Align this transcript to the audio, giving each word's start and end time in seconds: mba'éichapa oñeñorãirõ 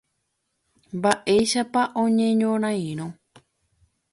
mba'éichapa 0.97 1.81
oñeñorãirõ 2.03 3.07